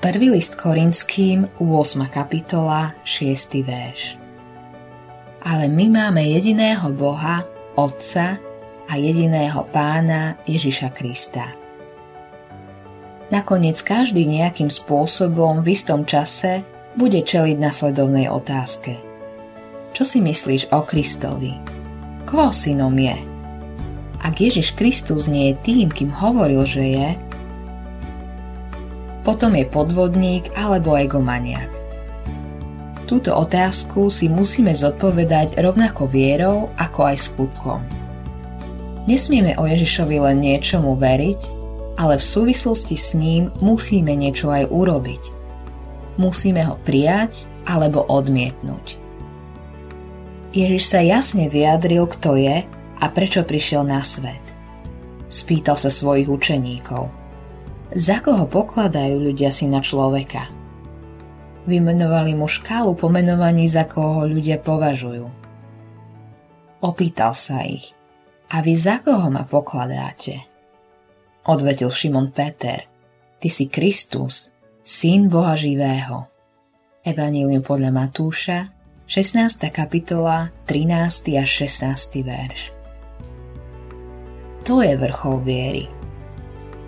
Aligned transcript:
Prvý 0.00 0.32
list 0.32 0.56
Korinským, 0.56 1.60
8. 1.60 2.08
kapitola, 2.08 2.96
6. 3.04 3.60
verš. 3.60 4.16
Ale 5.44 5.68
my 5.68 5.92
máme 5.92 6.24
jediného 6.24 6.88
Boha, 6.88 7.44
Otca 7.76 8.40
a 8.88 8.92
jediného 8.96 9.60
Pána 9.68 10.40
Ježiša 10.48 10.96
Krista. 10.96 11.52
Nakoniec 13.28 13.76
každý 13.84 14.24
nejakým 14.24 14.72
spôsobom 14.72 15.60
v 15.60 15.76
istom 15.76 16.08
čase 16.08 16.64
bude 16.96 17.20
čeliť 17.20 17.60
nasledovnej 17.60 18.32
otázke. 18.32 18.96
Čo 19.92 20.08
si 20.08 20.24
myslíš 20.24 20.72
o 20.72 20.80
Kristovi? 20.80 21.60
Koho 22.24 22.56
synom 22.56 22.96
je? 22.96 23.20
Ak 24.24 24.40
Ježiš 24.40 24.72
Kristus 24.72 25.28
nie 25.28 25.52
je 25.52 25.60
tým, 25.60 25.92
kým 25.92 26.08
hovoril, 26.08 26.64
že 26.64 26.88
je, 26.88 27.08
potom 29.20 29.52
je 29.52 29.68
podvodník 29.68 30.48
alebo 30.56 30.96
egomaniak. 30.96 31.68
Túto 33.04 33.34
otázku 33.34 34.06
si 34.06 34.30
musíme 34.30 34.70
zodpovedať 34.70 35.58
rovnako 35.58 36.06
vierou, 36.06 36.70
ako 36.78 37.00
aj 37.10 37.16
skutkom. 37.18 37.80
Nesmieme 39.10 39.58
o 39.58 39.66
Ježišovi 39.66 40.16
len 40.22 40.38
niečomu 40.38 40.94
veriť, 40.94 41.40
ale 41.98 42.22
v 42.22 42.24
súvislosti 42.24 42.94
s 42.94 43.18
ním 43.18 43.50
musíme 43.58 44.14
niečo 44.14 44.54
aj 44.54 44.70
urobiť. 44.70 45.22
Musíme 46.22 46.62
ho 46.70 46.78
prijať 46.86 47.50
alebo 47.66 48.06
odmietnúť. 48.06 48.96
Ježiš 50.54 50.84
sa 50.86 51.02
jasne 51.02 51.50
vyjadril, 51.50 52.06
kto 52.06 52.38
je 52.38 52.62
a 53.00 53.04
prečo 53.10 53.42
prišiel 53.42 53.82
na 53.82 54.06
svet. 54.06 54.42
Spýtal 55.26 55.74
sa 55.74 55.90
svojich 55.90 56.30
učeníkov– 56.30 57.10
za 57.94 58.22
koho 58.22 58.46
pokladajú 58.46 59.18
ľudia 59.18 59.50
si 59.50 59.66
na 59.66 59.82
človeka. 59.82 60.46
Vymenovali 61.66 62.32
mu 62.38 62.46
škálu 62.46 62.94
pomenovaní, 62.94 63.66
za 63.66 63.84
koho 63.86 64.22
ho 64.22 64.24
ľudia 64.26 64.62
považujú. 64.62 65.26
Opýtal 66.80 67.36
sa 67.36 67.66
ich, 67.66 67.92
a 68.48 68.64
vy 68.64 68.72
za 68.78 69.04
koho 69.04 69.28
ma 69.28 69.44
pokladáte? 69.44 70.40
Odvetil 71.44 71.92
Šimon 71.92 72.32
Peter, 72.32 72.88
ty 73.42 73.48
si 73.52 73.68
Kristus, 73.68 74.48
syn 74.80 75.28
Boha 75.28 75.58
živého. 75.58 76.30
Evanílium 77.04 77.64
podľa 77.64 77.90
Matúša, 77.92 78.72
16. 79.04 79.66
kapitola, 79.72 80.54
13. 80.64 81.36
a 81.36 81.44
16. 81.44 82.22
verš. 82.22 82.60
To 84.64 84.84
je 84.84 84.94
vrchol 84.94 85.42
viery– 85.42 85.84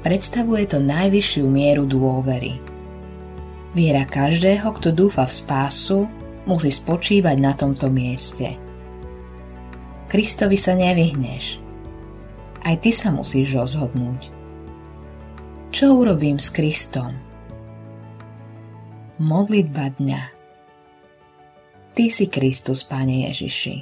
predstavuje 0.03 0.67
to 0.67 0.83
najvyššiu 0.83 1.47
mieru 1.47 1.87
dôvery. 1.87 2.59
Viera 3.73 4.05
každého, 4.05 4.69
kto 4.77 4.93
dúfa 4.93 5.25
v 5.25 5.33
spásu, 5.33 5.99
musí 6.45 6.69
spočívať 6.69 7.37
na 7.39 7.55
tomto 7.57 7.89
mieste. 7.89 8.59
Kristovi 10.11 10.61
sa 10.61 10.77
nevyhneš. 10.77 11.63
Aj 12.63 12.77
ty 12.77 12.93
sa 12.93 13.09
musíš 13.09 13.57
rozhodnúť. 13.57 14.29
Čo 15.73 16.05
urobím 16.05 16.37
s 16.37 16.53
Kristom? 16.53 17.17
Modlitba 19.17 19.97
dňa 19.97 20.23
Ty 21.93 22.05
si 22.09 22.27
Kristus, 22.29 22.85
Pane 22.85 23.29
Ježiši, 23.29 23.77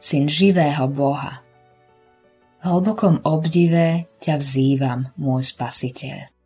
syn 0.00 0.24
živého 0.28 0.88
Boha– 0.88 1.44
v 2.58 2.64
hlbokom 2.66 3.22
obdive 3.22 4.10
ťa 4.18 4.34
vzývam, 4.42 5.14
môj 5.14 5.46
spasiteľ. 5.46 6.37